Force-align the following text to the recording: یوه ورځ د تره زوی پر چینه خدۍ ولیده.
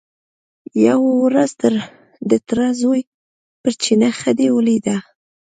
یوه 0.87 1.11
ورځ 1.25 1.51
د 2.29 2.31
تره 2.47 2.67
زوی 2.81 3.01
پر 3.61 3.71
چینه 3.81 4.09
خدۍ 4.19 4.47
ولیده. 4.53 4.95